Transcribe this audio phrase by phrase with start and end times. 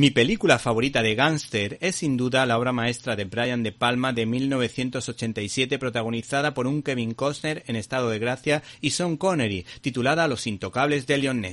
[0.00, 4.14] Mi película favorita de gángster es sin duda la obra maestra de Brian De Palma
[4.14, 10.26] de 1987 protagonizada por un Kevin Costner en estado de gracia y Sean Connery, titulada
[10.26, 11.44] Los intocables de Leon.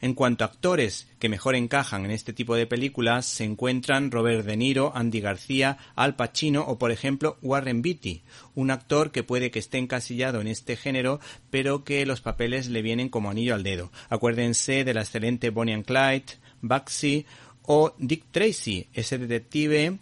[0.00, 4.44] En cuanto a actores que mejor encajan en este tipo de películas, se encuentran Robert
[4.44, 8.22] De Niro, Andy García, Al Pacino o, por ejemplo, Warren Beatty,
[8.56, 11.20] un actor que puede que esté encasillado en este género,
[11.50, 13.92] pero que los papeles le vienen como anillo al dedo.
[14.08, 17.26] Acuérdense de la excelente Bonnie and Clyde, Bugsy
[17.66, 19.98] o Dick Tracy, ese detective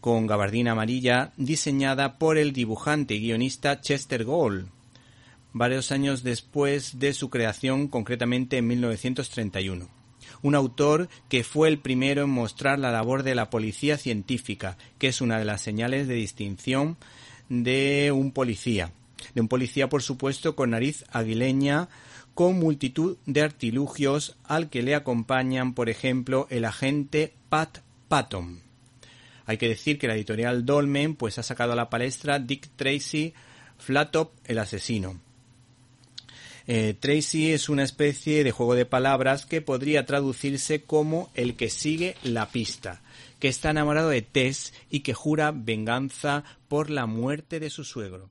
[0.00, 4.66] con gabardina amarilla diseñada por el dibujante y guionista Chester Gould,
[5.52, 9.88] varios años después de su creación, concretamente en 1931.
[10.42, 15.08] Un autor que fue el primero en mostrar la labor de la policía científica, que
[15.08, 16.96] es una de las señales de distinción
[17.48, 18.92] de un policía.
[19.34, 21.88] De un policía, por supuesto, con nariz aguileña,
[22.34, 28.60] con multitud de artilugios al que le acompañan, por ejemplo, el agente Pat Patton.
[29.46, 33.34] Hay que decir que la editorial Dolmen pues ha sacado a la palestra Dick Tracy
[33.78, 35.20] Flatop el asesino.
[36.66, 41.70] Eh, Tracy es una especie de juego de palabras que podría traducirse como el que
[41.70, 43.02] sigue la pista,
[43.40, 48.30] que está enamorado de Tess y que jura venganza por la muerte de su suegro.